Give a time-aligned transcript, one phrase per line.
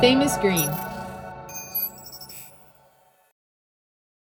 [0.00, 0.70] Famous Green.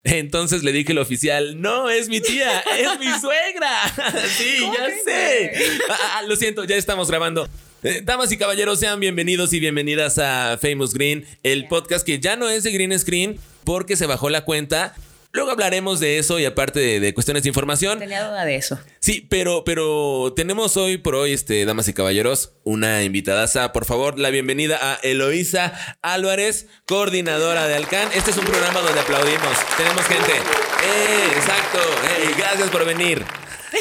[0.03, 3.71] Entonces le dije al oficial, no, es mi tía, es mi suegra.
[4.27, 5.53] sí, ya sé.
[5.89, 7.47] Ah, ah, lo siento, ya estamos grabando.
[7.81, 12.35] Eh, damas y caballeros, sean bienvenidos y bienvenidas a Famous Green, el podcast que ya
[12.35, 14.93] no es de Green Screen porque se bajó la cuenta.
[15.35, 17.97] Luego hablaremos de eso y aparte de, cuestiones de información.
[17.97, 18.79] Tenía duda de eso.
[18.99, 23.73] Sí, pero, pero tenemos hoy por hoy, este, damas y caballeros, una invitada.
[23.73, 28.09] Por favor, la bienvenida a Eloísa Álvarez, coordinadora de Alcan.
[28.13, 29.57] Este es un programa donde aplaudimos.
[29.75, 30.33] Tenemos gente.
[30.33, 31.31] ¡Eh!
[31.35, 31.79] Exacto.
[31.79, 32.35] ¡Eh!
[32.37, 33.25] Gracias por venir.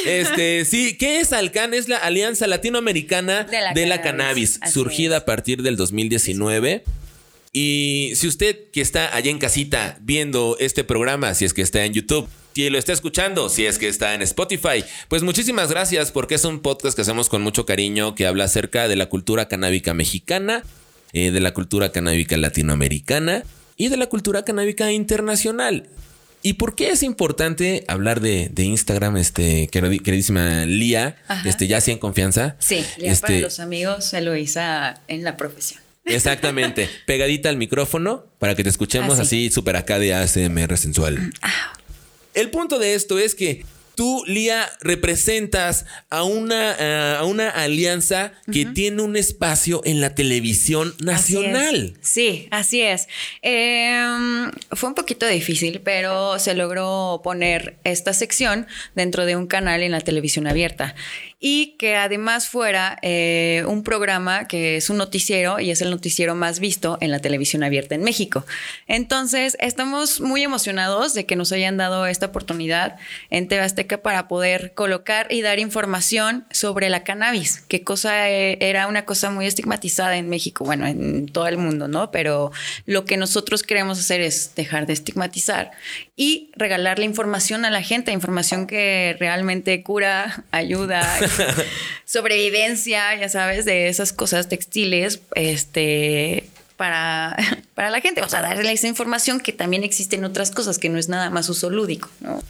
[0.07, 1.75] Este, sí, ¿qué es Alcan?
[1.75, 6.83] Es la Alianza Latinoamericana de la, Cannabis, surgida a partir del 2019.
[7.53, 11.85] Y si usted que está allá en casita viendo este programa, si es que está
[11.85, 16.13] en YouTube, si lo está escuchando, si es que está en Spotify, pues muchísimas gracias
[16.13, 19.49] porque es un podcast que hacemos con mucho cariño que habla acerca de la cultura
[19.49, 20.63] canábica mexicana,
[21.13, 23.45] eh, de la cultura canábica latinoamericana
[23.77, 25.89] y de la cultura canábica internacional.
[26.43, 31.99] ¿Y por qué es importante hablar de, Instagram, este, queridísima Lía, este, ya así en
[31.99, 32.57] confianza?
[32.59, 35.83] Sí, Lía para este los amigos, Eloisa en la profesión.
[36.05, 36.89] Exactamente.
[37.07, 41.33] Pegadita al micrófono para que te escuchemos así, súper acá de ASMR sensual.
[41.43, 41.73] Ah.
[42.35, 43.65] El punto de esto es que
[43.95, 50.95] Tú, Lía, representas a una, a una alianza que tiene un espacio en la televisión
[51.01, 51.95] nacional.
[52.01, 53.09] sí, así es.
[53.43, 59.83] Em, fue un poquito difícil, pero se logró poner esta sección dentro de un canal
[59.83, 60.95] en la televisión abierta
[61.45, 66.37] y que además fuera eh, un programa que es un noticiero y es el noticiero
[66.37, 68.47] más visto en la televisión abierta en México.
[68.87, 72.97] Entonces, estamos muy emocionados de que nos hayan dado esta oportunidad
[73.29, 73.63] en TV
[74.03, 79.31] para poder colocar y dar información sobre la cannabis, que cosa eh, era una cosa
[79.31, 82.13] muy estigmatizada en México, bueno, en todo el mundo, ¿no?
[82.13, 82.53] Pero
[82.87, 85.73] lo que nosotros queremos hacer es dejar de estigmatizar
[86.15, 91.03] y regalarle información a la gente, información que realmente cura, ayuda,
[92.05, 97.37] sobrevivencia, ya sabes, de esas cosas textiles, este, para,
[97.75, 98.23] para la gente.
[98.23, 101.49] O sea, darle esa información que también existen otras cosas, que no es nada más
[101.49, 102.43] uso lúdico, ¿no?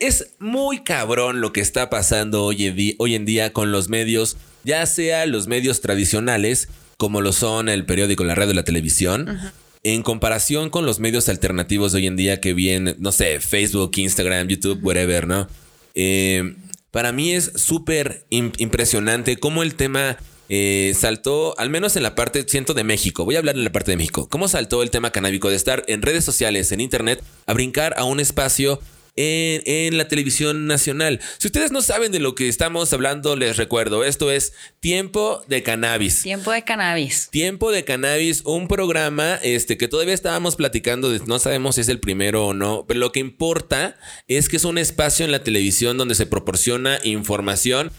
[0.00, 3.88] Es muy cabrón lo que está pasando hoy en, día, hoy en día con los
[3.88, 9.52] medios, ya sea los medios tradicionales, como lo son el periódico, la radio, la televisión,
[9.82, 13.90] en comparación con los medios alternativos de hoy en día que vienen, no sé, Facebook,
[13.96, 15.48] Instagram, YouTube, whatever, ¿no?
[15.96, 16.54] Eh,
[16.90, 20.16] para mí es súper impresionante cómo el tema
[20.48, 23.24] eh, saltó, al menos en la parte, siento, de México.
[23.24, 24.28] Voy a hablar en la parte de México.
[24.30, 28.04] ¿Cómo saltó el tema canábico de estar en redes sociales, en internet, a brincar a
[28.04, 28.80] un espacio
[29.18, 31.20] en, la televisión nacional.
[31.38, 35.62] Si ustedes no saben de lo que estamos hablando, les recuerdo, esto es Tiempo de
[35.62, 36.22] Cannabis.
[36.22, 37.28] Tiempo de Cannabis.
[37.30, 41.98] Tiempo de Cannabis, un programa este, que todavía estábamos platicando, no sabemos si es el
[41.98, 43.96] primero o no, pero lo que importa
[44.28, 47.90] es que es un espacio en la televisión donde se proporciona información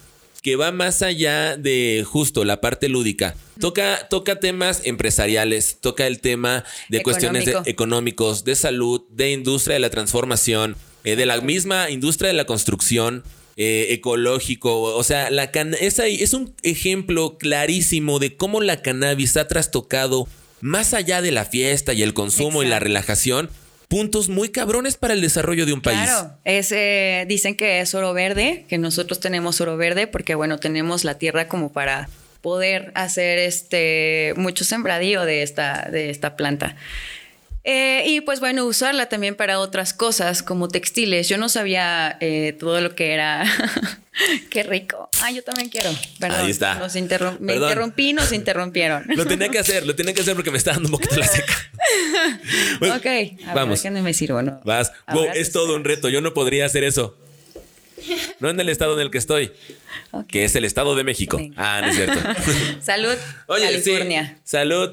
[0.41, 3.35] que va más allá de justo la parte lúdica.
[3.59, 9.79] Toca, toca temas empresariales, toca el tema de cuestiones económicos, de salud, de industria de
[9.81, 13.24] la transformación, eh, de la misma industria de la construcción,
[13.62, 14.84] eh, ecológico.
[14.84, 15.52] O sea, la
[15.82, 20.30] es, es un ejemplo clarísimo de cómo la cannabis ha trastocado
[20.62, 23.50] más allá de la fiesta y el consumo y la relajación.
[23.90, 26.00] Puntos muy cabrones para el desarrollo de un país.
[26.00, 31.04] Claro, eh, dicen que es oro verde, que nosotros tenemos oro verde porque, bueno, tenemos
[31.04, 32.08] la tierra como para
[32.40, 36.78] poder hacer este mucho sembradío de esta, de esta planta.
[37.64, 41.28] Eh, y pues bueno, usarla también para otras cosas como textiles.
[41.28, 43.44] Yo no sabía eh, todo lo que era.
[44.50, 45.09] Qué rico.
[45.22, 45.90] Ah, yo también quiero.
[46.20, 46.75] Perdón, Ahí está.
[46.75, 46.94] Nos
[47.40, 49.03] Me interrumpí, nos interrumpieron.
[49.08, 51.28] Lo tenía que hacer, lo tenía que hacer porque me está dando un poquito la
[51.28, 51.53] seca.
[52.97, 53.81] ok, a vamos.
[53.84, 54.59] Ver, me sirvo, ¿no?
[54.64, 54.91] Vas.
[55.08, 56.09] Wow, es todo un reto.
[56.09, 57.18] Yo no podría hacer eso.
[58.40, 59.52] No en el estado en el que estoy,
[60.30, 61.40] que es el estado de México.
[61.58, 62.20] Ah, no es cierto.
[62.81, 63.16] Salud,
[63.47, 64.40] Oye, California.
[64.46, 64.91] Salud.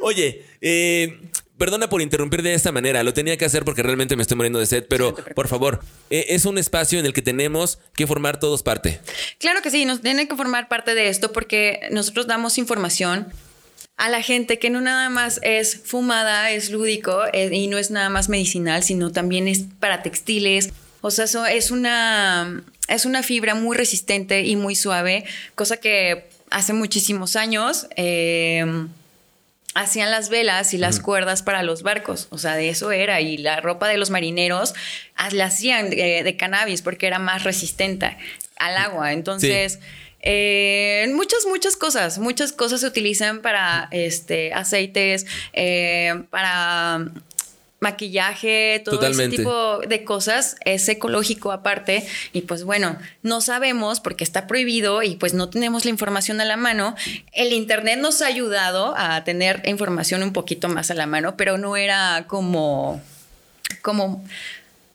[0.00, 1.20] Oye, eh,
[1.60, 4.58] perdona por interrumpir de esta manera, lo tenía que hacer porque realmente me estoy muriendo
[4.58, 8.40] de sed, pero por favor, eh, es un espacio en el que tenemos que formar
[8.40, 8.98] todos parte.
[9.38, 13.26] Claro que sí, nos tienen que formar parte de esto porque nosotros damos información
[13.98, 17.90] a la gente que no nada más es fumada, es lúdico eh, y no es
[17.90, 20.70] nada más medicinal, sino también es para textiles.
[21.02, 25.24] O sea, eso es una, es una fibra muy resistente y muy suave,
[25.54, 27.86] cosa que hace muchísimos años
[29.74, 33.36] hacían las velas y las cuerdas para los barcos, o sea, de eso era, y
[33.36, 34.74] la ropa de los marineros
[35.32, 38.16] la hacían de, cannabis porque era más resistente
[38.56, 39.78] al agua, entonces...
[40.22, 45.24] Eh, muchas, muchas cosas, muchas cosas se utilizan para este, aceites,
[45.54, 47.06] eh, para
[47.80, 54.22] maquillaje, todo ese tipo de cosas es ecológico aparte y pues bueno, no sabemos porque
[54.22, 56.94] está prohibido y pues no tenemos la información a la mano.
[57.32, 61.56] El internet nos ha ayudado a tener información un poquito más a la mano, pero
[61.56, 63.00] no era como
[63.82, 64.22] como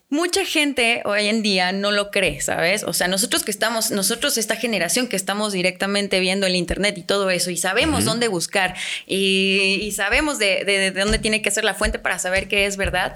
[0.10, 2.84] mucha gente hoy en día no lo cree, ¿sabes?
[2.84, 7.04] O sea, nosotros que estamos, nosotros esta generación que estamos directamente viendo el Internet y
[7.04, 8.75] todo eso y sabemos dónde buscar
[9.07, 13.16] y, sabemos de, dónde tiene que ser la fuente para saber qué es verdad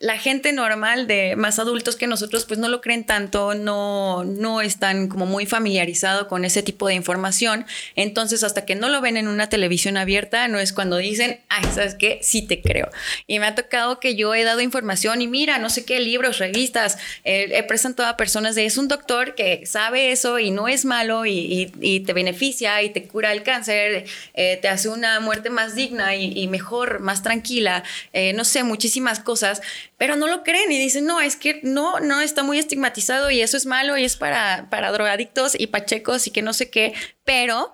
[0.00, 4.60] la gente normal de más adultos que nosotros pues no lo creen tanto, no, no
[4.60, 7.66] están como muy familiarizado con ese tipo de información.
[7.96, 11.64] Entonces hasta que no lo ven en una televisión abierta no es cuando dicen, ay,
[11.74, 12.20] ¿sabes qué?
[12.22, 12.90] Sí te creo.
[13.26, 16.38] Y me ha tocado que yo he dado información y mira, no sé qué, libros,
[16.38, 20.68] revistas, eh, he presentado a personas de, es un doctor que sabe eso y no
[20.68, 21.72] es malo y,
[22.06, 24.04] te beneficia y te cura el cáncer,
[24.34, 29.20] eh, te hace una muerte más digna y, mejor, más tranquila, eh, no sé, muchísimas
[29.20, 29.60] cosas
[29.98, 33.40] pero no lo creen y dicen, no, es que no, no, está muy estigmatizado y
[33.40, 36.94] eso es malo y es para, para drogadictos y pachecos y que no sé qué,
[37.24, 37.72] pero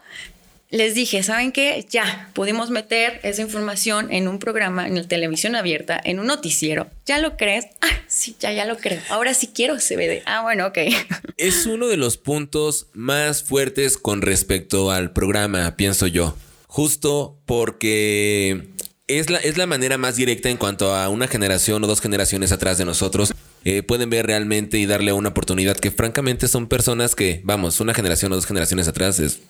[0.70, 1.86] les dije, ¿saben qué?
[1.88, 6.88] Ya, pudimos meter esa información en un programa, en la televisión abierta, en un noticiero.
[7.06, 7.66] ¿Ya lo crees?
[7.80, 9.00] Ah, sí, ya, ya lo creo.
[9.08, 10.22] Ahora sí quiero CBD.
[10.26, 10.78] Ah, bueno, ok.
[11.36, 16.36] Es uno de los puntos más fuertes con respecto al programa, pienso yo.
[16.66, 18.73] Justo porque
[19.06, 22.52] es la, es la manera más directa en cuanto a una generación o dos generaciones
[22.52, 23.34] atrás de nosotros.
[23.66, 27.94] Eh, pueden ver realmente y darle una oportunidad que francamente son personas que, vamos, una
[27.94, 29.40] generación o dos generaciones atrás es,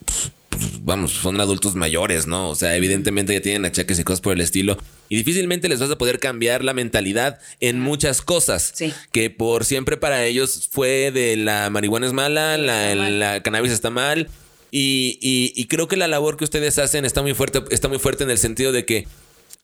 [0.83, 2.51] vamos, son adultos mayores, ¿no?
[2.51, 4.77] O sea, evidentemente ya tienen achaques y cosas por el estilo.
[5.09, 8.73] Y difícilmente les vas a poder cambiar la mentalidad en muchas cosas.
[8.75, 8.93] Sí.
[9.11, 13.91] Que por siempre para ellos fue de la marihuana es mala, la, la cannabis está
[13.91, 14.29] mal.
[14.71, 17.99] Y, y, y creo que la labor que ustedes hacen está muy fuerte, está muy
[17.99, 19.07] fuerte en el sentido de que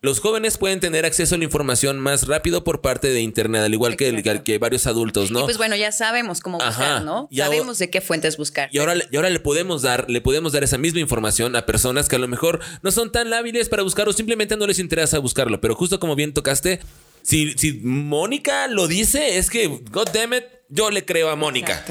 [0.02, 3.74] los jóvenes pueden tener acceso a la información más rápido por parte de Internet, al
[3.74, 5.40] igual que, que, varios adultos, ¿no?
[5.40, 7.28] Y pues bueno, ya sabemos cómo buscar, ¿no?
[7.30, 8.70] sabemos de qué fuentes buscar.
[8.72, 12.08] Y ahora, y ahora le podemos dar, le podemos dar esa misma información a personas
[12.08, 15.60] que a lo mejor no son tan hábiles para buscarlo, simplemente no les interesa buscarlo.
[15.60, 16.80] Pero justo como bien tocaste,
[17.22, 21.84] si, si Mónica lo dice, es que, God damn it, yo le creo a Mónica.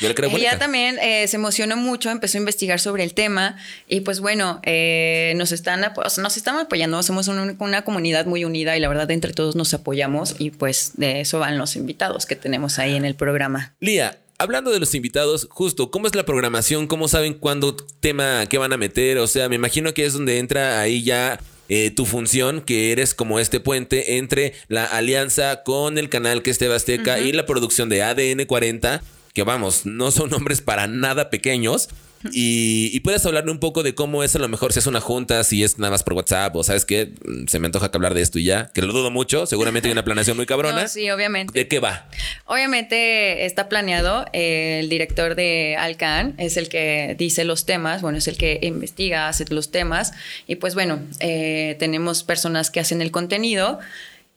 [0.00, 0.50] Yo le creo a Mónica.
[0.50, 3.56] Ella también eh, se emocionó mucho, empezó a investigar sobre el tema
[3.88, 8.80] y pues bueno, eh, nos, están, nos están apoyando, somos una comunidad muy unida y
[8.80, 12.78] la verdad entre todos nos apoyamos y pues de eso van los invitados que tenemos
[12.78, 13.74] ahí en el programa.
[13.80, 16.86] Lía, Hablando de los invitados, justo, ¿cómo es la programación?
[16.86, 19.18] ¿Cómo saben cuándo tema, qué van a meter?
[19.18, 23.14] O sea, me imagino que es donde entra ahí ya eh, tu función, que eres
[23.14, 27.88] como este puente entre la alianza con el canal que es Tebasteca y la producción
[27.88, 29.02] de ADN 40,
[29.34, 31.88] que vamos, no son nombres para nada pequeños.
[32.32, 35.44] Y, puedes hablarle un poco de cómo es a lo mejor si es una junta,
[35.44, 37.12] si es nada más por WhatsApp o sabes que
[37.46, 39.92] se me antoja que hablar de esto y ya, que lo dudo mucho, seguramente hay
[39.92, 40.88] una planeación muy cabrona.
[40.88, 41.52] sí, obviamente.
[41.58, 42.08] ¿De qué va?
[42.44, 48.28] Obviamente está planeado, el director de Alcan es el que dice los temas, bueno, es
[48.28, 50.12] el que investiga, hace los temas
[50.46, 53.78] y pues bueno, eh, tenemos personas que hacen el contenido.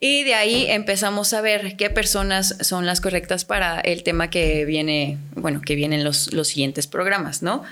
[0.04, 4.66] Y de ahí empezamos a ver qué personas son las correctas para el tema que
[4.66, 7.64] viene, bueno, que vienen los, los siguientes programas, ¿no?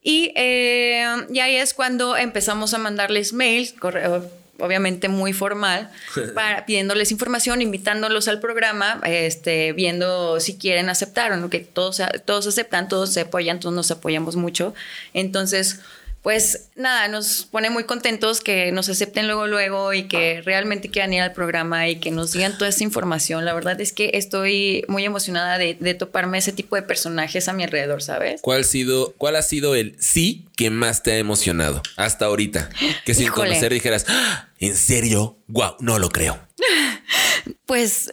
[0.00, 4.30] Y, eh, y ahí es cuando empezamos a mandarles mails, correo,
[4.60, 5.90] obviamente muy formal,
[6.36, 12.00] para, pidiéndoles información, invitándolos al programa, este, viendo si quieren aceptar o no, que todos,
[12.24, 14.72] todos aceptan, todos se apoyan, todos nos apoyamos mucho.
[15.14, 15.80] Entonces,
[16.26, 21.12] pues nada, nos pone muy contentos que nos acepten luego, luego y que realmente quieran
[21.12, 23.44] ir al programa y que nos digan toda esa información.
[23.44, 27.62] La verdad es que estoy muy emocionada de, toparme ese tipo de personajes a mi
[27.62, 28.40] alrededor, ¿sabes?
[28.42, 32.70] ¿Cuál, sido, ¿Cuál ha sido el sí que más te ha emocionado hasta ahorita?
[33.04, 34.48] Que sin conocer dijeras, ¡Ah!
[34.58, 35.36] ¿en serio?
[35.46, 36.40] Wow, no lo creo.
[37.66, 38.10] pues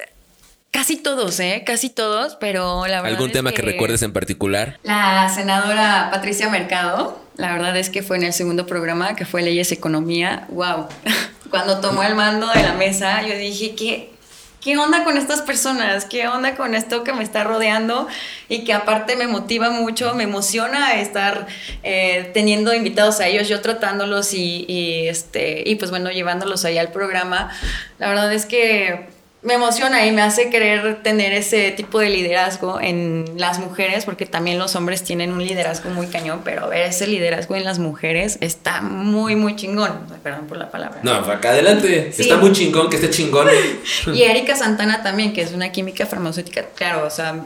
[0.74, 1.62] Casi todos, ¿eh?
[1.68, 3.18] Casi todos, pero la verdad.
[3.18, 3.62] ¿Algún tema que...
[3.62, 4.80] recuerdes en particular?
[4.82, 9.42] La senadora Patricia Mercado, la verdad es que fue en el segundo programa, que fue
[9.42, 10.46] Leyes Economía.
[10.50, 10.88] ¡Wow!
[11.50, 14.12] Cuando tomó el mando de la mesa, yo dije, ¿qué,
[14.62, 16.06] ¿qué onda con estas personas?
[16.06, 18.08] ¿Qué onda con esto que me está rodeando?
[18.50, 21.48] Y que aparte me motiva mucho, me emociona estar
[21.84, 26.92] eh, teniendo invitados a ellos, yo tratándolos y, este, y pues bueno, llevándolos ahí al
[26.92, 27.52] programa.
[28.00, 29.08] La verdad es que
[29.44, 34.26] me emociona y me hace querer tener ese tipo de liderazgo en las mujeres, porque
[34.26, 38.38] también los hombres tienen un liderazgo muy cañón, pero ver ese liderazgo en las mujeres
[38.40, 39.92] está muy, muy chingón.
[40.24, 41.00] Perdón por la palabra.
[41.04, 42.14] No, acá adelante.
[42.18, 43.50] Está muy chingón, que esté chingón.
[44.14, 47.44] y Erika Santana también, que es una química farmacéutica, claro, o sea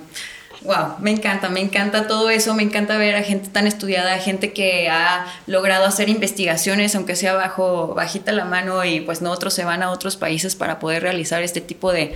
[0.62, 4.54] Wow, me encanta, me encanta todo eso, me encanta ver a gente tan estudiada, gente
[4.54, 9.54] que ha logrado hacer investigaciones, aunque sea bajo, bajita la mano, y pues no otros
[9.54, 12.16] se van a otros países para poder realizar este tipo de,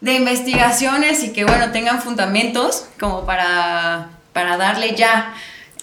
[0.00, 5.34] de investigaciones y que bueno, tengan fundamentos como para, para darle ya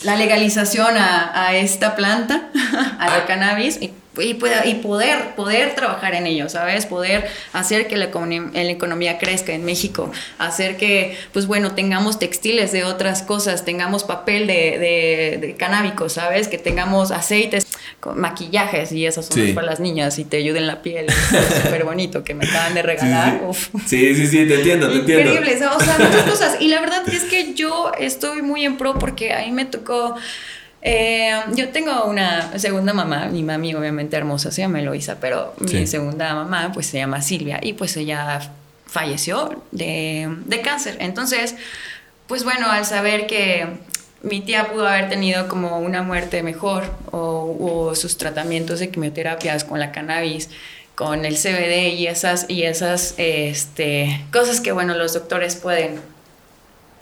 [0.04, 2.50] la legalización a, a esta planta,
[3.00, 3.82] a la cannabis.
[3.82, 6.86] Y y, y poder, poder trabajar en ello, ¿sabes?
[6.86, 12.72] Poder hacer que la, la, economía crezca en México, hacer que, pues bueno, tengamos textiles
[12.72, 16.48] de otras cosas, tengamos papel de, de, de canábico, ¿sabes?
[16.48, 17.68] Que tengamos aceites,
[18.16, 21.08] maquillajes y esas son para las niñas y te ayuden la piel.
[21.64, 23.42] Súper bonito que me acaban de regalar.
[23.86, 25.32] Sí, sí, sí, te entiendo, te entiendo.
[25.32, 26.58] Increíble, o sea, muchas cosas.
[26.60, 30.16] Y la verdad es que yo estoy muy en pro porque ahí me tocó
[30.88, 35.88] eh, yo tengo una segunda mamá, mi mami obviamente hermosa se llama Eloisa, pero mi
[35.88, 38.40] segunda mamá pues se llama Silvia y pues ella
[38.86, 40.98] falleció de, de cáncer.
[41.00, 41.56] Entonces,
[42.28, 43.66] pues bueno, al saber que
[44.22, 49.64] mi tía pudo haber tenido como una muerte mejor o, o, sus tratamientos de quimioterapias
[49.64, 50.50] con la cannabis,
[50.96, 56.00] con el CBD y esas, y esas este, cosas que, bueno, los doctores pueden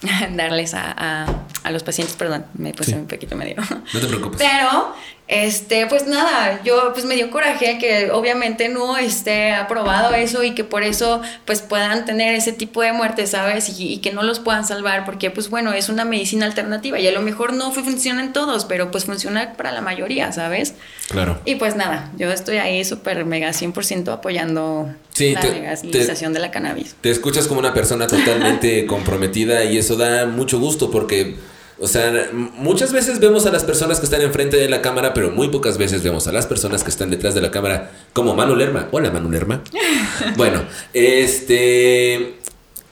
[0.32, 1.26] darles a,
[1.64, 3.56] a, los pacientes, perdón, me puse un poquito medio.
[3.94, 4.42] No te preocupes.
[4.42, 4.94] Pero,
[5.28, 10.52] este, pues nada, yo pues me dio coraje que obviamente no esté aprobado eso y
[10.52, 13.80] que por eso pues puedan tener ese tipo de muertes, ¿sabes?
[13.80, 17.08] Y, y, que no los puedan salvar porque pues bueno, es una medicina alternativa y
[17.08, 20.76] a lo mejor no funciona en todos, pero pues funciona para la mayoría, ¿sabes?
[21.10, 21.40] Claro.
[21.46, 26.96] Y pues nada, yo estoy ahí súper mega 100% apoyando la legalización de la cannabis.
[27.00, 31.38] Te escuchas como una persona totalmente comprometida y eso da mucho gusto porque
[31.84, 35.32] o sea, muchas veces vemos a las personas que están enfrente de la cámara, pero
[35.32, 38.56] muy pocas veces vemos a las personas que están detrás de la cámara, como Manu
[38.56, 38.88] Lerma.
[38.92, 39.62] Hola, Manu Lerma.
[40.38, 40.64] bueno,
[40.94, 42.36] este.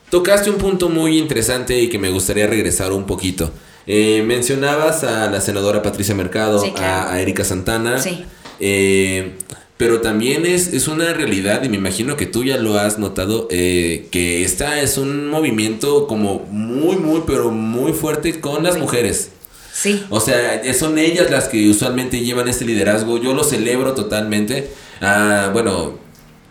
[0.10, 3.50] Tocaste un punto muy interesante y que me gustaría regresar un poquito.
[3.88, 7.98] Eh, mencionabas a la senadora Patricia Mercado, a, a, Erika Santana.
[7.98, 8.25] Sí.
[8.60, 9.38] Eh,
[9.81, 13.47] pero también es, es una realidad y me imagino que tú ya lo has notado,
[13.50, 19.31] eh, que esta es un movimiento como muy, muy, pero muy fuerte con las mujeres.
[19.73, 20.05] Sí.
[20.11, 23.17] O sea, son ellas las que usualmente llevan este liderazgo.
[23.17, 24.69] Yo lo celebro totalmente.
[25.01, 25.97] Ah, bueno,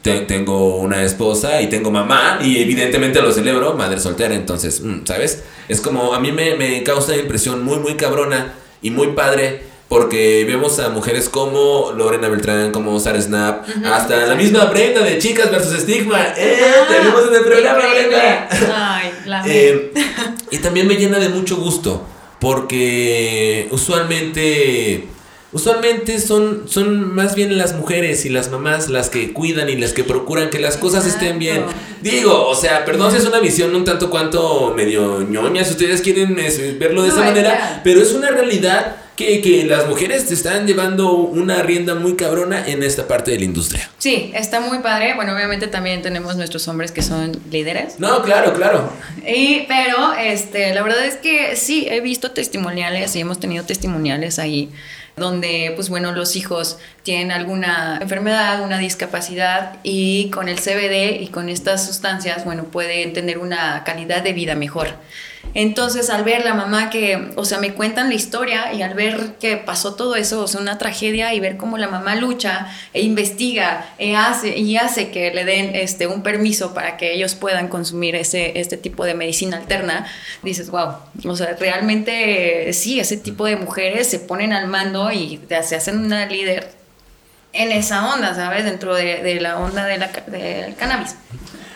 [0.03, 4.35] tengo una esposa y tengo mamá y evidentemente lo celebro, madre soltera.
[4.35, 5.45] Entonces, mm, ¿sabes?
[5.69, 10.45] Es como a mí me, me causa impresión muy, muy cabrona y muy padre porque
[10.47, 15.51] vemos a mujeres como Lorena Beltrán, como Sara Snap, hasta la misma Brenda de Chicas
[15.51, 16.29] versus Estigma.
[16.37, 16.61] ¡Eh!
[16.89, 18.49] tenemos en el programa, Brenda.
[18.73, 19.93] Ay, la eh,
[20.53, 22.07] Y también me llena de mucho gusto,
[22.39, 25.09] porque usualmente.
[25.53, 29.93] Usualmente son, son más bien las mujeres y las mamás las que cuidan y las
[29.93, 31.65] que procuran que las cosas estén bien.
[32.03, 36.03] Digo, o sea, perdón si es una visión un tanto cuanto medio ñoña, si ustedes
[36.03, 36.37] quieren
[36.79, 41.63] verlo de esa manera, pero es una realidad que, las mujeres te están llevando una
[41.63, 43.91] rienda muy cabrona en esta parte de la industria.
[43.99, 45.15] Sí, está muy padre.
[45.15, 47.99] Bueno, obviamente también tenemos nuestros hombres que son líderes.
[47.99, 48.91] No, claro, claro.
[49.27, 54.39] Y, pero, este, la verdad es que sí, he visto testimoniales y hemos tenido testimoniales
[54.39, 54.71] ahí
[55.21, 61.29] donde pues bueno los hijos tienen alguna enfermedad, una discapacidad y con el CBD y
[61.29, 64.89] con estas sustancias bueno pueden tener una calidad de vida mejor.
[65.55, 69.35] Entonces, al ver la mamá que, o sea, me cuentan la historia y al ver
[69.41, 73.03] que pasó todo eso, o sea, una tragedia y ver cómo la mamá lucha e
[73.03, 77.67] investiga e hace, y hace que le den este, un permiso para que ellos puedan
[77.69, 80.07] consumir ese, este tipo de medicina alterna,
[80.43, 80.95] dices, wow,
[81.25, 85.99] o sea, realmente sí, ese tipo de mujeres se ponen al mando y se hacen
[85.99, 86.71] una líder
[87.53, 88.65] en esa onda, ¿sabes?
[88.65, 91.17] Dentro de, la onda de del cannabis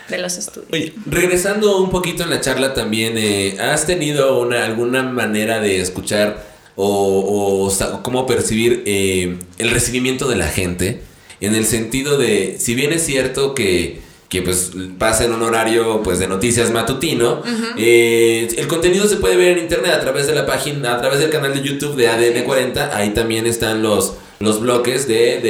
[0.08, 0.70] de los estudios.
[0.73, 5.80] Oye, regresando un poquito en la charla también, eh, ¿has tenido una, alguna manera de
[5.80, 6.44] escuchar
[6.76, 11.02] o, o, cómo percibir eh, el recibimiento de la gente?
[11.40, 16.02] En el sentido de, si bien es cierto que, que pues pasa en un horario
[16.02, 17.42] pues de noticias matutino,
[17.76, 21.18] eh, el contenido se puede ver en internet a través de la página, a través
[21.18, 25.40] del canal de YouTube de ADN 40, ahí también están los los bloques de,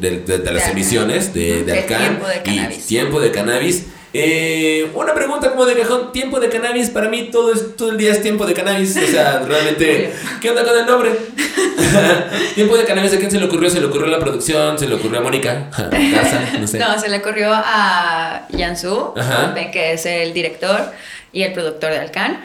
[0.00, 3.84] de, de, las emisiones de, de Alcan y tiempo de cannabis.
[4.12, 7.96] Eh, una pregunta como de cajón, tiempo de cannabis, para mí todo, es, todo el
[7.96, 11.12] día es tiempo de cannabis, o sea, realmente, ¿qué onda con el nombre?
[12.56, 13.70] tiempo de cannabis, ¿a quién se le ocurrió?
[13.70, 14.76] ¿Se le ocurrió a la producción?
[14.78, 15.70] ¿Se le ocurrió a Mónica?
[16.60, 16.78] no, sé.
[16.78, 19.14] no, se le ocurrió a Yansu,
[19.72, 20.92] que es el director
[21.32, 22.40] y el productor de Alcan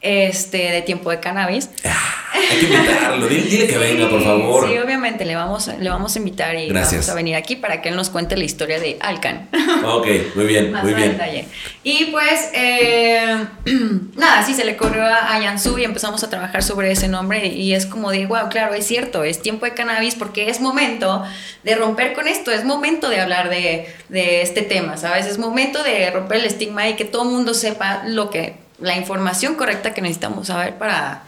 [0.00, 1.68] este, de tiempo de cannabis.
[1.84, 4.68] Ah, hay que invitarlo, dile, que venga, por favor.
[4.68, 6.92] Sí, obviamente le vamos, le vamos a invitar y Gracias.
[6.92, 9.48] vamos a venir aquí para que él nos cuente la historia de Alcan.
[9.82, 11.12] Ok, muy bien, Más muy bien.
[11.12, 11.46] detalle.
[11.84, 13.46] Y pues, eh,
[14.16, 17.46] nada, sí, se le corrió a, a Yansu y empezamos a trabajar sobre ese nombre.
[17.46, 21.24] Y es como de, wow, claro, es cierto, es tiempo de cannabis porque es momento
[21.64, 25.24] de romper con esto, es momento de hablar de, de este tema, ¿sabes?
[25.26, 28.96] Es momento de romper el estigma y que todo el mundo sepa lo que, la
[28.96, 31.22] información correcta que necesitamos saber para,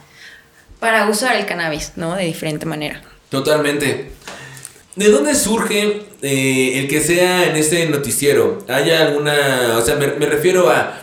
[0.81, 2.15] para usar el cannabis, ¿no?
[2.17, 3.03] De diferente manera.
[3.29, 4.11] Totalmente.
[4.97, 8.59] ¿De dónde surge eh, el que sea en este noticiero?
[8.69, 10.99] ¿Hay alguna, o sea, me, me refiero a,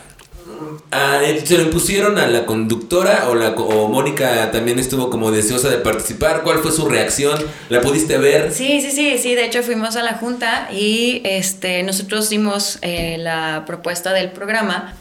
[0.92, 5.70] a- ¿Se lo impusieron a la conductora o, la, o Mónica también estuvo como deseosa
[5.70, 6.42] de participar?
[6.44, 7.40] ¿Cuál fue su reacción?
[7.70, 8.52] ¿La pudiste ver?
[8.54, 9.34] Sí, sí, sí, sí.
[9.36, 14.94] De hecho, fuimos a la junta y este, nosotros dimos eh, la propuesta del programa,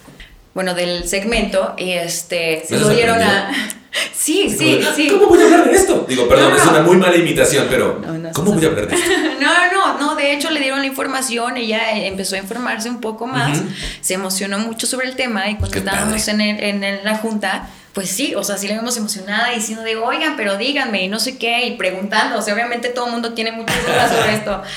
[0.54, 3.50] bueno, del segmento, y este, se ¿Me lo has dieron a.
[4.14, 5.08] Sí, sí, sí.
[5.08, 6.04] ¿Cómo voy a hablar de esto?
[6.08, 6.70] Digo, perdón, No, es no.
[6.72, 8.56] una muy mala imitación, pero No, no, ¿cómo no.
[8.56, 9.10] voy a hablar de esto?
[9.40, 13.26] No, no, no, de hecho le dieron la información, ella empezó a informarse un poco
[13.26, 13.60] más,
[14.02, 16.32] se emocionó mucho sobre el tema y cuando Qué estábamos padre.
[16.32, 19.82] en, el- en el- la junta, pues sí, o sea, sí la vimos emocionada diciendo
[19.82, 23.12] de, oigan, pero díganme y no sé qué, y preguntando, o sea, obviamente todo el
[23.12, 24.62] mundo tiene muchas dudas sobre esto.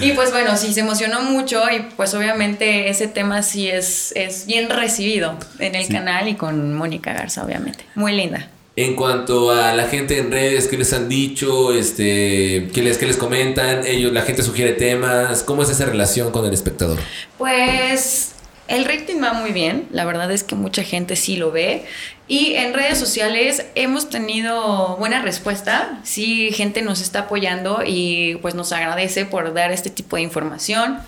[0.00, 4.46] Y pues bueno, sí, se emocionó mucho y pues obviamente ese tema sí es, es
[4.46, 5.92] bien recibido en el Sí.
[5.92, 7.84] canal y con Mónica Garza, obviamente.
[7.94, 8.48] Muy linda.
[8.76, 11.72] En cuanto a la gente en redes, ¿qué les han dicho?
[11.72, 13.86] Este, ¿qué les, qué les comentan?
[13.86, 15.44] Ellos, la gente sugiere temas.
[15.44, 16.98] ¿Cómo es esa relación con el espectador?
[17.38, 18.33] Pues
[18.68, 21.84] el rating va muy bien, la verdad es que mucha gente sí lo ve
[22.26, 28.54] y en redes sociales hemos tenido buena respuesta, sí gente nos está apoyando y pues
[28.54, 30.98] nos agradece por dar este tipo de información.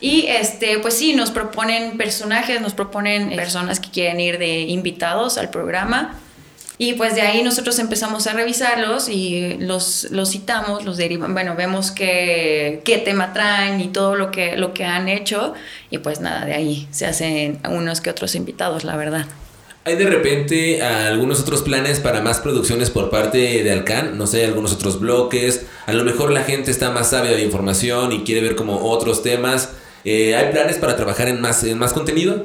[0.00, 5.38] Y este, pues sí, nos proponen personajes, nos proponen personas que quieren ir de invitados
[5.38, 6.18] al programa.
[6.76, 11.54] Y pues de ahí nosotros empezamos a revisarlos y los, los citamos, los derivan, bueno,
[11.54, 15.54] vemos qué, qué tema traen y todo lo que, lo que han hecho
[15.90, 19.26] y pues nada, de ahí se hacen unos que otros invitados, la verdad.
[19.86, 24.16] ¿Hay de repente algunos otros planes para más producciones por parte de Alcan?
[24.16, 25.66] No sé, algunos otros bloques.
[25.84, 29.22] A lo mejor la gente está más sabia de información y quiere ver como otros
[29.22, 29.72] temas.
[30.04, 32.44] Eh, ¿Hay planes para trabajar en más, en más contenido?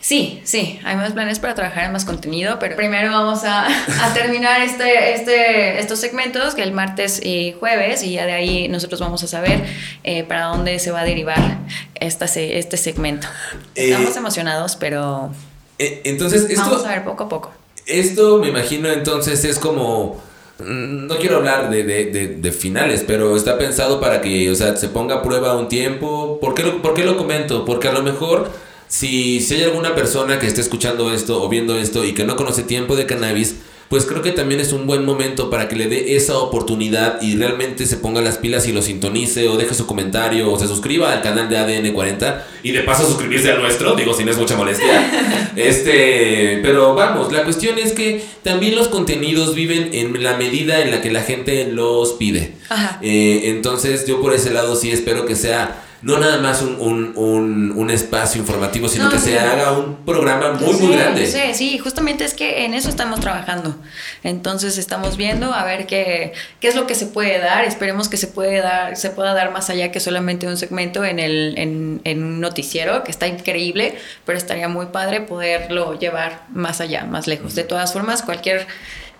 [0.00, 4.14] Sí, sí, hay más planes para trabajar en más contenido, pero primero vamos a, a
[4.14, 9.00] terminar este, este, estos segmentos, que el martes y jueves, y ya de ahí nosotros
[9.00, 9.64] vamos a saber
[10.04, 11.58] eh, para dónde se va a derivar
[11.96, 13.26] esta, este segmento.
[13.74, 15.32] Eh, Estamos emocionados, pero
[15.78, 16.62] entonces, esto...
[16.62, 17.52] vamos a ver poco a poco.
[17.86, 20.22] Esto me imagino entonces es como...
[20.64, 22.06] mm, No quiero hablar de, de-
[22.38, 26.38] de- finales, pero está pensado para que, o sea, se ponga a prueba un tiempo.
[26.40, 27.64] ¿Por qué lo, por qué lo comento?
[27.64, 28.50] Porque a lo mejor
[28.88, 32.36] si, si hay alguna persona que esté escuchando esto o viendo esto y que no
[32.36, 33.56] conoce tiempo de cannabis,
[33.90, 37.36] pues creo que también es un buen momento para que le dé esa oportunidad y
[37.36, 41.12] realmente se ponga las pilas y lo sintonice o deje su comentario o se suscriba
[41.12, 44.38] al canal de ADN 40 y de paso suscribirse al nuestro, digo si no es
[44.38, 45.50] mucha molestia.
[45.56, 50.92] Este, pero vamos, la cuestión es que también los contenidos viven en la medida en
[50.92, 52.54] la que la gente los pide.
[52.68, 53.00] Ajá.
[53.02, 57.12] Eh, entonces yo por ese lado sí espero que sea no nada más un, un,
[57.16, 59.30] un, un espacio informativo, sino No, que sí.
[59.30, 61.26] se haga un programa muy, Sí, muy grande.
[61.26, 63.76] Sí, sí, justamente es que en eso estamos trabajando.
[64.22, 67.64] Entonces estamos viendo a ver qué, qué es lo que se puede dar.
[67.64, 71.18] Esperemos que se puede dar, se pueda dar más allá que solamente un segmento en
[71.18, 76.80] el, en, en un noticiero, que está increíble, pero estaría muy padre poderlo llevar más
[76.80, 77.54] allá, más lejos.
[77.54, 78.66] De todas formas, cualquier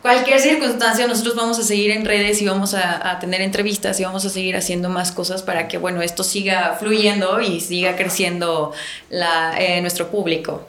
[0.02, 4.04] cualquier circunstancia, nosotros vamos a seguir en redes y vamos a, a tener entrevistas y
[4.04, 8.72] vamos a seguir haciendo más cosas para que, bueno, esto siga fluyendo y siga creciendo
[9.10, 10.66] la, eh, nuestro público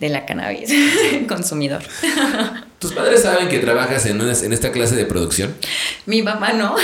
[0.00, 0.70] de la cannabis
[1.28, 1.82] consumidor.
[2.78, 5.56] ¿Tus padres saben que trabajas en, una- en esta clase de producción?
[6.06, 6.76] Mi mamá no.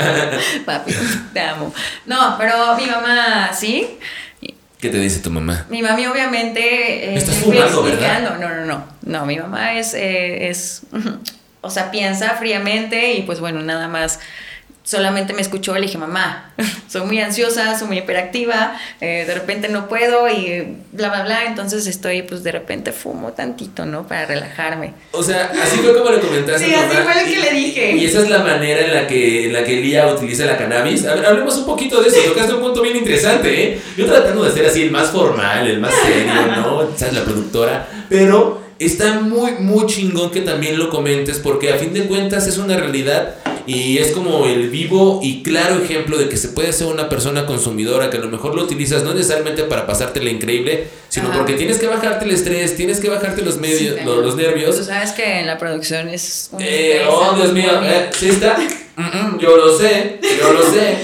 [0.66, 0.92] Papi,
[1.32, 1.72] te amo.
[2.06, 3.98] No, pero mi mamá sí.
[4.80, 5.66] ¿Qué te dice tu mamá?
[5.70, 6.60] Mi mami obviamente...
[7.10, 8.22] eh, Estás me fumando, ¿verdad?
[8.22, 8.84] No, no, no.
[9.04, 9.94] No, mi mamá es...
[9.94, 10.82] eh, es
[11.60, 14.20] o sea, piensa fríamente y pues bueno, nada más...
[14.88, 16.50] Solamente me escuchó y le dije, mamá,
[16.88, 21.44] soy muy ansiosa, soy muy hiperactiva, eh, de repente no puedo y bla, bla, bla.
[21.44, 24.08] Entonces estoy, pues de repente fumo tantito, ¿no?
[24.08, 24.94] Para relajarme.
[25.12, 27.96] O sea, así fue como le comentaste Sí, así fue lo que le dije.
[27.96, 31.04] Y esa es la manera en la que, en la que Lía utiliza la cannabis.
[31.04, 32.20] A ver, hablemos un poquito de eso.
[32.26, 33.80] Tocaste un punto bien interesante, ¿eh?
[33.94, 36.96] Yo tratando de ser así el más formal, el más serio, ¿no?
[36.96, 37.12] ¿Sabes?
[37.12, 37.86] La productora.
[38.08, 42.56] Pero está muy, muy chingón que también lo comentes porque a fin de cuentas es
[42.56, 43.34] una realidad
[43.68, 47.44] y es como el vivo y claro ejemplo de que se puede ser una persona
[47.44, 51.76] consumidora que a lo mejor lo utilizas no necesariamente para pasártela increíble, sino porque tienes
[51.76, 54.74] que bajarte el estrés, tienes que bajarte los medios, los, nervios.
[54.74, 58.56] Tú sabes que en la producción es un eh, oh, Dios mío, eh, ¿sí está?
[59.38, 60.98] yo lo sé, yo lo sé.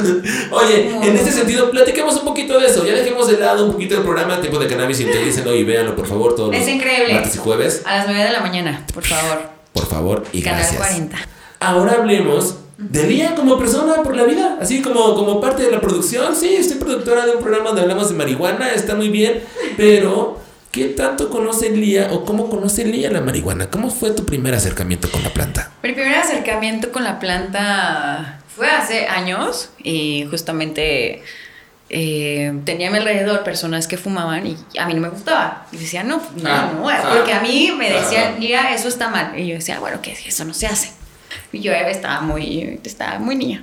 [0.50, 2.84] Oye, en este sentido, platiquemos un poquito de eso.
[2.84, 6.06] Ya dejemos de lado un poquito el programa Tiempo de Cannabis, intelícenlo y véanlo, por
[6.06, 7.14] favor, todos es los increíble.
[7.14, 7.82] martes y jueves.
[7.86, 9.40] A las 9 de la mañana, por favor.
[9.72, 10.78] Por favor y Canal gracias.
[10.78, 11.39] 40.
[11.60, 15.80] Ahora hablemos de Lía como persona por la vida, así como, como parte de la
[15.82, 16.34] producción.
[16.34, 19.42] Sí, estoy productora de un programa donde hablamos de marihuana, está muy bien,
[19.76, 20.40] pero
[20.72, 23.68] ¿qué tanto conoce Lía o cómo conoce Lía la marihuana?
[23.68, 25.70] ¿Cómo fue tu primer acercamiento con la planta?
[25.82, 31.22] Mi primer acercamiento con la planta fue hace años y justamente
[31.90, 35.66] eh, tenía a mi alrededor personas que fumaban y a mí no me gustaba.
[35.72, 38.00] Y decía, no, no, Ah, no, ah, porque a mí me ah.
[38.00, 39.38] decían, mira, eso está mal.
[39.38, 40.98] Y yo decía, bueno, que eso no se hace.
[41.52, 43.62] Y yo estaba muy, estaba muy niña.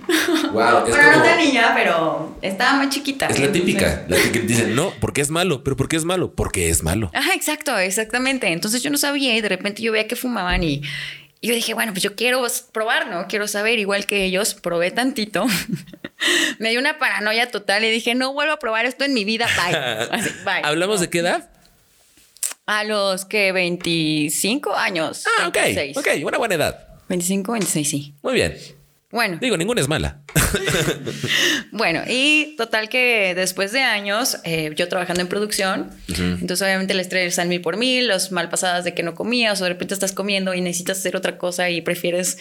[0.52, 3.28] Wow, es bueno, no tan niña, pero estaba muy chiquita.
[3.28, 6.06] Es la Entonces- típica, la que dicen, no, porque es malo, pero ¿por qué es
[6.06, 6.32] malo?
[6.34, 7.12] Porque es malo.
[7.14, 8.48] Ajá, exacto, exactamente.
[8.48, 10.82] Entonces yo no sabía y de repente yo veía que fumaban y,
[11.42, 13.28] y yo dije, bueno, pues yo quiero probar, ¿no?
[13.28, 15.46] Quiero saber, igual que ellos, probé tantito.
[16.60, 19.48] Me dio una paranoia total y dije, no vuelvo a probar esto en mi vida,
[19.56, 19.76] bye.
[20.12, 20.62] Así, bye.
[20.64, 21.50] ¿Hablamos de qué edad?
[22.66, 25.24] A los que 25 años.
[25.40, 25.98] Ah, ok, 26.
[25.98, 26.87] ok, una buena edad.
[27.10, 28.14] 25, 26, sí.
[28.22, 28.56] Muy bien.
[29.10, 30.22] Bueno, Digo, ninguna es mala.
[31.72, 37.00] Bueno, y total que después de años, eh, yo trabajando en producción, entonces obviamente el
[37.00, 39.94] estrés al mil por mil, los mal pasadas de que no comías o de repente
[39.94, 42.38] estás comiendo y necesitas hacer otra cosa y prefieres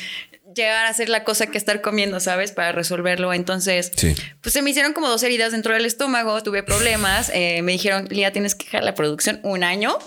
[0.55, 2.53] llegar a hacer la cosa que estar comiendo, ¿sabes?
[2.53, 3.33] Para resolverlo.
[3.35, 4.15] Entonces, Sí.
[4.41, 8.07] pues se me hicieron como dos heridas dentro del estómago, tuve problemas, eh, me dijeron,
[8.11, 9.99] Lía, tienes que dejar la producción un año.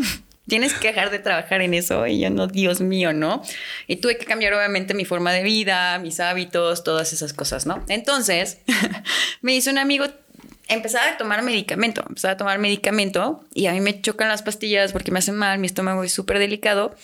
[0.49, 3.41] Tienes que dejar de trabajar en eso y yo no, Dios mío, ¿no?
[3.87, 7.83] Y tuve que cambiar obviamente mi forma de vida, mis hábitos, todas esas cosas, ¿no?
[7.87, 8.57] Entonces,
[9.41, 10.05] me hizo un amigo
[10.67, 14.91] empezar a tomar medicamento, empezar a tomar medicamento y a mí me chocan las pastillas
[14.91, 16.95] porque me hacen mal, mi estómago es súper delicado.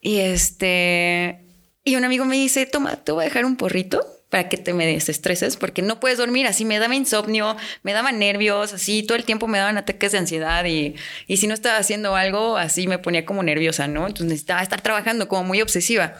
[0.00, 1.40] Y este,
[1.84, 4.74] y un amigo me dice, toma, te voy a dejar un porrito para que te
[4.74, 9.16] me desestreses, porque no puedes dormir, así me daba insomnio, me daban nervios, así todo
[9.16, 10.94] el tiempo me daban ataques de ansiedad y,
[11.26, 14.06] y si no estaba haciendo algo, así me ponía como nerviosa, ¿no?
[14.06, 16.18] Entonces necesitaba estar trabajando como muy obsesiva.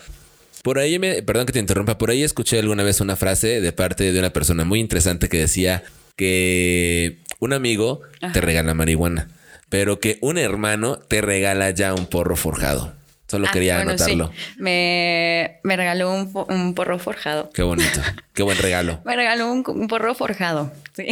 [0.63, 3.73] Por ahí, me, perdón que te interrumpa, por ahí escuché alguna vez una frase de
[3.73, 5.85] parte de una persona muy interesante que decía
[6.17, 8.01] que un amigo
[8.33, 9.29] te regala marihuana,
[9.69, 12.98] pero que un hermano te regala ya un porro forjado.
[13.29, 14.13] Solo Ah, quería bueno, sí.
[14.13, 14.33] anotarlo.
[14.57, 17.51] Me, me regaló un, un porro forjado.
[17.53, 18.01] Qué bonito,
[18.33, 19.01] qué buen regalo.
[19.05, 20.73] Me regaló un, un porro forjado.
[20.95, 21.07] Sí.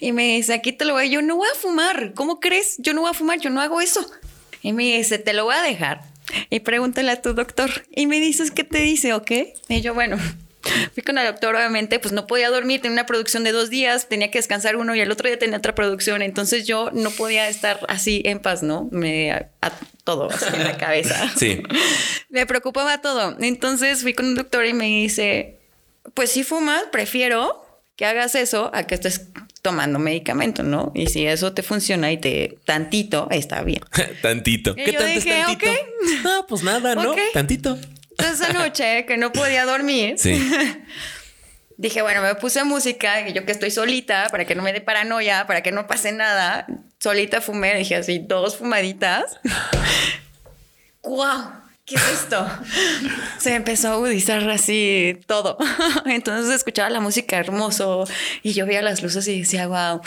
[0.00, 1.10] Y me dice, aquí te lo voy.
[1.10, 2.12] Yo no voy a fumar.
[2.14, 2.76] ¿Cómo crees?
[2.78, 3.38] Yo no voy a fumar.
[3.40, 4.04] Yo no hago eso.
[4.62, 6.00] Y me dice, te lo voy a dejar.
[6.50, 7.70] Y pregúntale a tu doctor.
[7.94, 9.12] Y me dices, ¿qué te dice?
[9.12, 9.30] ¿Ok?
[9.68, 10.16] Y yo, bueno.
[10.94, 14.08] Fui con el doctor, obviamente, pues no podía dormir, tenía una producción de dos días,
[14.08, 17.48] tenía que descansar uno y el otro día tenía otra producción, entonces yo no podía
[17.48, 18.88] estar así en paz, ¿no?
[18.90, 19.72] Me a, a
[20.04, 21.30] todo así en la cabeza.
[21.36, 21.62] Sí.
[22.28, 23.36] Me preocupaba todo.
[23.40, 25.58] Entonces fui con un doctor y me dice,
[26.14, 27.64] pues si fumas, prefiero
[27.96, 29.28] que hagas eso a que estés
[29.62, 30.90] tomando medicamento, ¿no?
[30.94, 33.80] Y si eso te funciona y te tantito, está bien.
[34.20, 34.72] tantito.
[34.76, 35.70] Y ¿Qué yo tanto dije, es tantito?
[35.70, 35.78] ok.
[36.24, 37.14] No, pues nada, ¿no?
[37.32, 37.78] Tantito.
[38.18, 40.32] Entonces esa noche que no podía dormir, Sí.
[41.76, 44.80] dije, bueno, me puse música, y yo que estoy solita, para que no me dé
[44.80, 46.66] paranoia, para que no pase nada.
[47.00, 49.38] Solita fumé, dije así, dos fumaditas.
[51.02, 51.64] ¡Guau!
[51.84, 52.48] ¿Qué es esto?
[53.38, 55.58] Se empezó a agudizar así todo.
[56.06, 58.06] Entonces escuchaba la música hermoso
[58.42, 60.00] y yo veía las luces y decía, wow,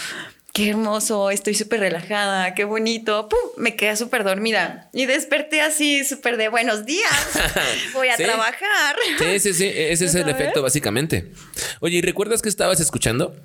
[0.58, 3.30] qué hermoso, estoy súper relajada, qué bonito.
[3.30, 3.38] ¡Pum!
[3.58, 7.12] Me quedé súper dormida y desperté así súper de buenos días.
[7.94, 8.24] Voy a Sí.
[8.24, 8.96] trabajar.
[9.20, 9.72] Sí, sí, sí.
[9.72, 11.32] Ese es el efecto, básicamente.
[11.80, 13.36] Oye, ¿y recuerdas que estabas escuchando?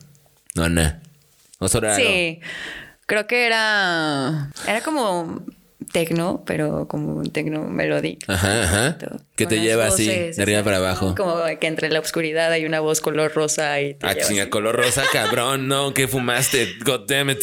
[0.55, 1.01] No, no.
[1.59, 2.41] O solo era algo- Sí,
[3.05, 5.45] creo que era, era como
[5.93, 8.33] tecno, pero como un tecno melódico.
[8.33, 8.99] Ajá, ajá.
[9.37, 11.15] Que te lleva así, de arriba para abajo.
[11.17, 14.43] Como que entre la oscuridad hay una voz color rosa y te Ah, lleva chinga,
[14.43, 14.51] así.
[14.51, 15.69] color rosa, cabrón.
[15.69, 16.69] No, que fumaste.
[16.85, 17.43] God damn it.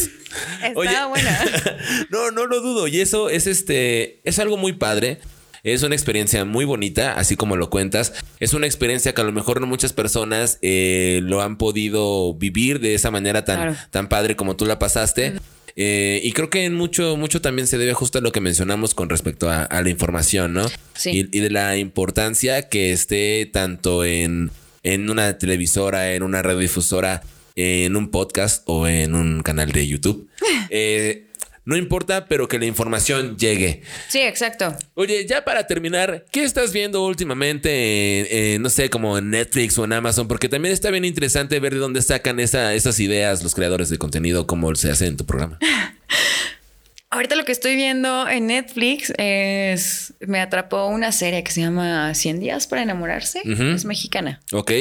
[0.63, 1.39] Estaba buena.
[2.09, 2.87] no, no lo dudo.
[2.87, 4.19] Y eso es este.
[4.23, 5.19] Es algo muy padre.
[5.61, 8.13] Es una experiencia muy bonita, así como lo cuentas.
[8.39, 12.79] Es una experiencia que a lo mejor no muchas personas eh, lo han podido vivir
[12.79, 13.75] de esa manera tan, Claro.
[13.91, 15.33] tan padre como tú la pasaste.
[15.75, 18.93] Eh, y creo que en mucho, mucho también se debe justo a lo que mencionamos
[18.93, 20.69] con respecto a, a la información, ¿no?
[20.95, 21.11] Sí.
[21.11, 24.51] Y, y de la importancia que esté tanto en,
[24.83, 27.21] en una televisora, en una radiodifusora,
[27.55, 30.27] en un podcast o en un canal de YouTube.
[30.71, 31.25] Eh,
[31.69, 33.83] no importa, pero que la información llegue.
[34.07, 34.75] Sí, exacto.
[34.95, 39.85] Oye, ya para terminar, ¿qué estás viendo últimamente en, no sé, como en Netflix o
[39.85, 40.27] en Amazon?
[40.27, 43.99] Porque también está bien interesante ver de dónde sacan esa, esas ideas los creadores de
[43.99, 45.59] contenido, cómo se hace en tu programa.
[47.11, 50.13] Ahorita lo que estoy viendo en Netflix es.
[50.19, 53.41] Me atrapó una serie que se llama 100 días para enamorarse.
[53.45, 54.41] Es mexicana.
[54.51, 54.71] Ok.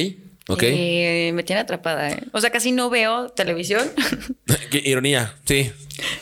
[0.48, 0.62] Ok.
[0.64, 2.10] Y me tiene atrapada.
[2.10, 2.20] ¿eh?
[2.32, 3.86] O sea, casi no veo televisión.
[4.70, 5.70] Qué ironía, sí.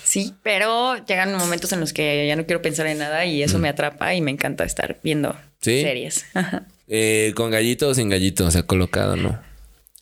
[0.02, 3.58] Sí, pero llegan momentos en los que ya no quiero pensar en nada y eso
[3.58, 6.26] me atrapa y me encanta estar viendo series.
[6.88, 8.46] Eh, ¿Con gallito o sin gallito?
[8.46, 9.42] O sea, colocado, ¿no?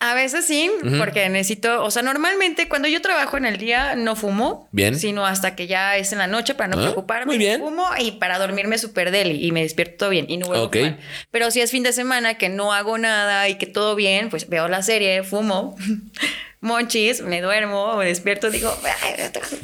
[0.00, 4.16] A veces sí, porque necesito, o sea, normalmente cuando yo trabajo en el día no
[4.16, 7.26] fumo, bien, sino hasta que ya es en la noche para no ah, preocuparme.
[7.26, 7.61] Muy bien.
[7.61, 10.70] Fumo y para dormirme súper deli y me despierto todo bien y no vuelvo a
[10.70, 10.98] fumar.
[11.30, 14.48] Pero si es fin de semana que no hago nada y que todo bien, pues
[14.48, 15.76] veo la serie, fumo.
[16.64, 18.77] monchis, me duermo, me despierto, digo,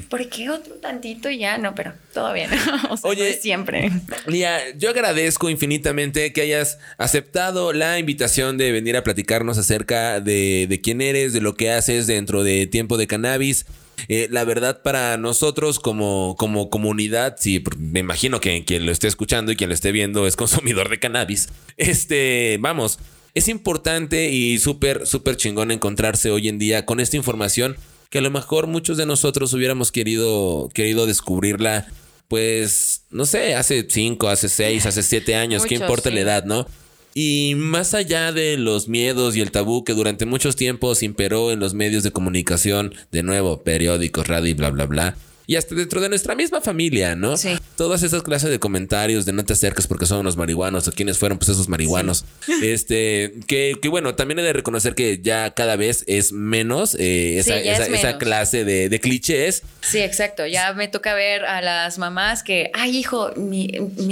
[0.09, 1.59] ¿por qué otro tantito y ya?
[1.59, 2.51] No, pero todo bien.
[3.03, 3.91] Oye, siempre.
[4.27, 10.81] Lía, yo agradezco infinitamente que hayas aceptado la invitación de venir a platicarnos acerca de,
[10.83, 13.65] quién eres, de lo que haces dentro de Tiempo de Cannabis.
[14.09, 19.09] Eh, la verdad para nosotros como, como comunidad, sí, me imagino que quien lo esté
[19.09, 21.49] escuchando y quien lo esté viendo es consumidor de cannabis.
[21.77, 22.99] Este, vamos,
[23.35, 27.77] es importante y súper, súper chingón encontrarse hoy en día con esta información
[28.11, 31.87] que a lo mejor muchos de nosotros hubiéramos querido, querido descubrirla,
[32.27, 36.66] pues, no sé, hace cinco, hace seis, hace siete años, qué importa la edad, ¿no?
[37.14, 41.61] Y más allá de los miedos y el tabú que durante muchos tiempos imperó en
[41.61, 45.16] los medios de comunicación, de nuevo, periódicos, radio y bla, bla, bla,
[45.51, 47.37] y hasta dentro de nuestra misma familia, ¿no?
[47.37, 47.59] Sí.
[47.75, 51.19] Todas esas clases de comentarios de no te acerques porque son unos marihuanos o quiénes
[51.19, 52.25] fueron pues esos marihuanos.
[52.63, 57.39] Este, que, que, bueno, también he de reconocer que ya cada vez es menos eh,
[57.39, 59.63] esa, esa, clase de, de, clichés.
[59.81, 60.47] Sí, exacto.
[60.47, 63.67] Ya me toca ver a las mamás que, ay, hijo, me,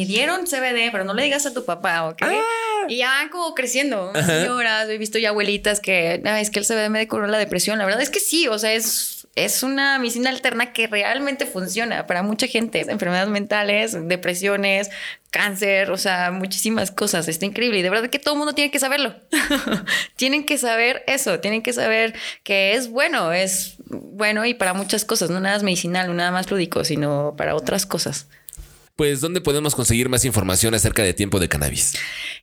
[0.07, 2.22] dieron CBD, pero no le digas a tu papá, ¿ok?
[2.22, 2.42] Ah.
[2.88, 4.12] Y ya van como creciendo.
[4.14, 7.79] Señoras, he visto ya abuelitas que, ay, es que el CBD me curó la depresión.
[7.79, 12.07] La verdad es que sí, o sea, es es una medicina alterna que realmente funciona
[12.07, 12.81] para mucha gente.
[12.81, 14.90] Enfermedades mentales, depresiones,
[15.31, 17.29] cáncer, o sea, muchísimas cosas.
[17.29, 19.14] Está increíble y de verdad que todo el mundo tiene que saberlo.
[20.16, 25.05] tienen que saber eso, tienen que saber que es bueno, es bueno y para muchas
[25.05, 28.27] cosas, no nada más medicinal, no nada más lúdico, sino para otras cosas.
[28.96, 31.94] Pues, ¿dónde podemos conseguir más información acerca de tiempo de cannabis?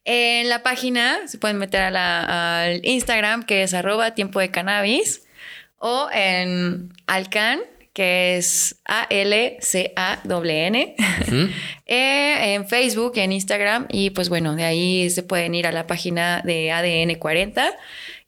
[0.05, 5.24] En la página se pueden meter al Instagram que es arroba tiempo de cannabis
[5.87, 7.59] o en Alcan,
[7.93, 9.35] que es A-L-C-A-W-N,
[11.85, 15.85] eh, en Facebook, en Instagram, y pues bueno, de ahí se pueden ir a la
[15.85, 17.71] página de ADN 40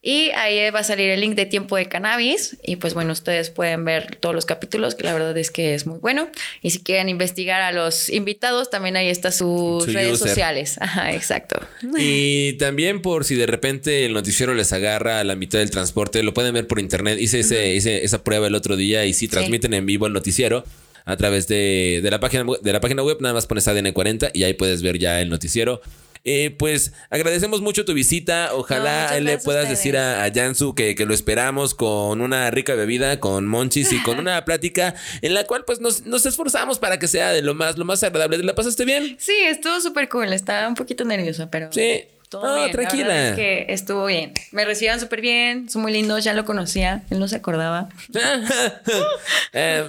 [0.00, 2.56] y ahí va a salir el link de tiempo de cannabis.
[2.62, 5.86] Y pues bueno, ustedes pueden ver todos los capítulos, que la verdad es que es
[5.86, 6.28] muy bueno.
[6.62, 10.76] Y si quieren investigar a los invitados, también ahí está sus redes sociales.
[10.80, 11.58] Ajá, exacto.
[11.98, 16.22] Y también por si de repente el noticiero les agarra a la mitad del transporte,
[16.22, 17.18] lo pueden ver por internet.
[17.20, 20.64] Hice, ese, esa prueba el otro día y si transmiten en vivo el noticiero
[21.06, 24.30] a través de, de, la página, de la página web, nada más pones ADN 40
[24.32, 25.80] y ahí puedes ver ya el noticiero.
[26.24, 28.50] Eh, pues agradecemos mucho tu visita.
[28.54, 33.20] Ojalá le puedas decir a, a Jansu que, que, lo esperamos con una rica bebida,
[33.20, 37.08] con monchis y con una plática en la cual pues nos, nos esforzamos para que
[37.08, 38.38] sea de lo más, lo más agradable.
[38.38, 39.16] ¿La pasaste bien?
[39.18, 40.32] Sí, estuvo súper cool.
[40.32, 41.72] Estaba un poquito nerviosa, pero...
[41.72, 43.30] Sí no, tranquila.
[43.30, 44.32] es que estuvo bien.
[44.52, 47.88] Me recibían súper bien, son muy lindos, ya lo conocía, él no se acordaba.
[49.54, 49.84] Eh,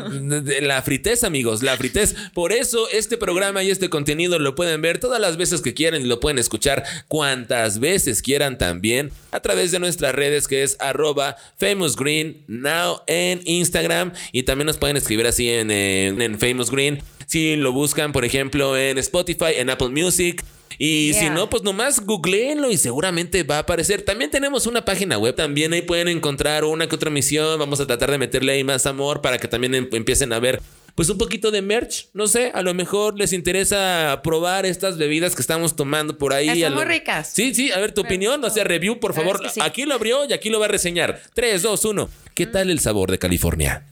[0.61, 2.15] la fritez, amigos, la fritez.
[2.33, 6.01] Por eso este programa y este contenido lo pueden ver todas las veces que quieran
[6.01, 10.77] y lo pueden escuchar cuantas veces quieran también a través de nuestras redes que es
[10.79, 16.39] arroba Famous Green Now en Instagram y también nos pueden escribir así en, en, en
[16.39, 17.01] Famous Green.
[17.25, 20.43] Si lo buscan, por ejemplo, en Spotify, en Apple Music.
[20.77, 24.03] Y si no, pues nomás googleenlo y seguramente va a aparecer.
[24.03, 25.35] También tenemos una página web.
[25.35, 27.59] También ahí pueden encontrar una que otra misión.
[27.59, 30.61] Vamos a tratar de meterle ahí más amor para que también em, empiecen a ver
[30.95, 32.09] pues un poquito de merch.
[32.13, 36.49] No sé, a lo mejor les interesa probar estas bebidas que estamos tomando por ahí.
[36.49, 37.31] Están muy ricas.
[37.33, 39.41] Sí, sí, a ver tu opinión, o sea, review, por favor.
[39.61, 41.21] Aquí lo abrió y aquí lo va a reseñar.
[41.33, 42.09] 3, 2, 1.
[42.33, 43.85] ¿Qué tal el sabor de California?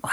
[0.00, 0.10] Wow.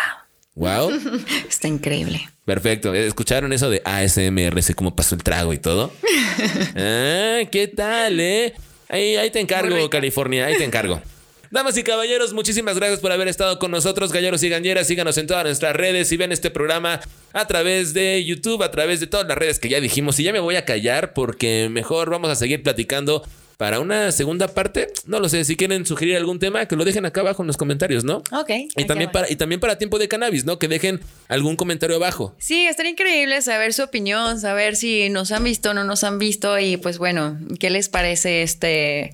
[0.56, 0.91] Wow.
[1.50, 2.28] Está increíble.
[2.46, 2.94] Perfecto.
[2.94, 4.62] ¿Escucharon eso de ASMR?
[4.63, 5.91] Sé cómo pasó el trago y todo.
[6.76, 8.54] ah, ¿qué tal, eh?
[8.88, 10.46] Ahí, ahí te encargo, California.
[10.46, 11.02] Ahí te encargo.
[11.52, 14.88] Damas y caballeros, muchísimas gracias por haber estado con nosotros, galleros y galleras.
[14.88, 17.00] Síganos en todas nuestras redes y ven este programa
[17.34, 20.20] a través de YouTube, a través de todas las redes que ya dijimos.
[20.20, 23.24] Y ya me voy a callar porque mejor vamos a seguir platicando
[23.58, 24.88] para una segunda parte.
[25.06, 27.58] No lo sé, si quieren sugerir algún tema, que lo dejen acá abajo en los
[27.58, 28.24] comentarios, ¿no?
[28.32, 28.52] Ok.
[28.76, 30.60] Y también, para, y también para tiempo de cannabis, ¿no?
[30.60, 32.36] Que dejen algún comentario abajo.
[32.38, 36.20] Sí, estaría increíble saber su opinión, saber si nos han visto o no nos han
[36.20, 39.13] visto y pues bueno, ¿qué les parece este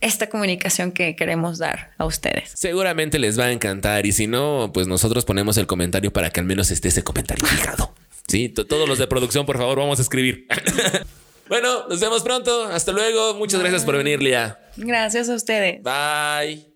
[0.00, 2.52] esta comunicación que queremos dar a ustedes.
[2.54, 6.40] Seguramente les va a encantar y si no, pues nosotros ponemos el comentario para que
[6.40, 7.94] al menos esté ese comentario fijado.
[8.26, 10.46] Sí, todos los de producción, por favor, vamos a escribir.
[11.50, 12.64] bueno, nos vemos pronto.
[12.64, 13.34] Hasta luego.
[13.34, 14.58] Muchas gracias por venir, Lía.
[14.76, 15.82] Gracias a ustedes.
[15.82, 16.69] Bye.